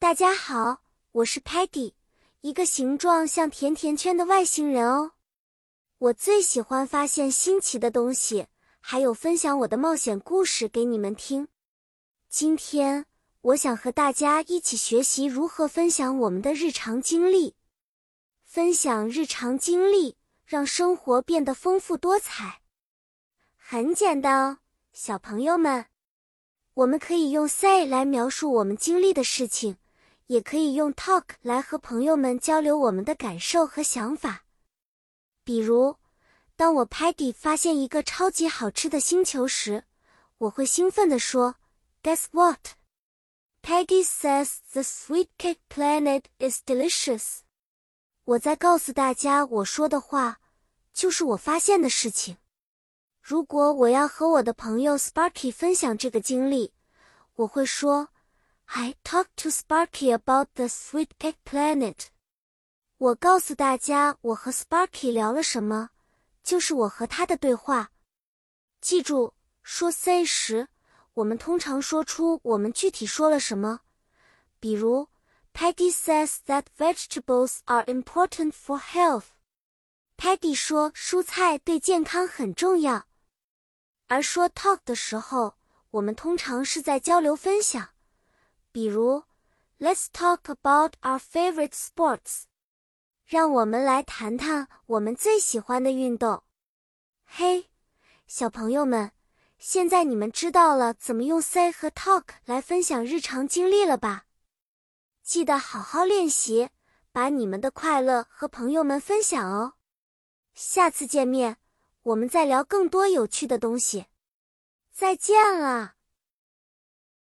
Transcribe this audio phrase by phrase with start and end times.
[0.00, 0.80] 大家好，
[1.10, 1.92] 我是 Patty，
[2.42, 5.10] 一个形状像甜甜圈的外星人哦。
[5.98, 8.46] 我最喜欢发现新奇的东西，
[8.78, 11.48] 还有分享我的冒险故事给你们听。
[12.28, 13.06] 今天
[13.40, 17.56] 我想和大家一起学习如何分享我们的日常经历，
[18.44, 22.60] 分享日常经历，让生活变得丰富多彩。
[23.56, 24.58] 很简单哦，
[24.92, 25.86] 小朋友们，
[26.74, 29.76] 我们可以用 say 来描述我们经历的事情。
[30.28, 34.44] 也可以用 talk 来和朋友们交流我们的感受和想法。
[35.42, 35.96] 比如，
[36.54, 39.84] 当我 Patty 发现一个超级好吃的星球时，
[40.36, 41.56] 我会兴奋地说
[42.02, 42.74] ：“Guess what?
[43.62, 47.38] Peggy says the sweet cake planet is delicious。”
[48.24, 50.40] 我在告诉大家我说的话，
[50.92, 52.36] 就是我发现的事情。
[53.22, 56.74] 如果我要和我的朋友 Sparky 分享这个经历，
[57.36, 58.10] 我会说。
[58.74, 62.08] I talked to Sparky about the sweet cake planet。
[62.98, 65.90] 我告诉大家我和 Sparky 聊了什么，
[66.44, 67.92] 就是我和他的对话。
[68.80, 70.68] 记住，说 say 时，
[71.14, 73.80] 我们通常说出我们具体说了什么。
[74.60, 75.08] 比如
[75.54, 79.28] ，Peggy says that vegetables are important for health。
[80.18, 83.06] Peggy 说蔬菜对健康很重要。
[84.08, 85.54] 而说 talk 的时候，
[85.92, 87.88] 我们通常是在交流分享。
[88.78, 89.24] 比如
[89.80, 92.44] ，Let's talk about our favorite sports。
[93.26, 96.44] 让我们来谈谈我们最喜欢的运动。
[97.24, 97.70] 嘿，
[98.28, 99.10] 小朋友们，
[99.58, 104.26] 现在你们知道了怎么用 say 和 talk 来分享日常经历了吧？
[105.24, 106.70] 记得好好练习，
[107.10, 109.72] 把你们的快乐和朋友们分享哦。
[110.54, 111.56] 下次见面，
[112.02, 114.06] 我们再聊更多有趣的东西。
[114.92, 115.94] 再见了。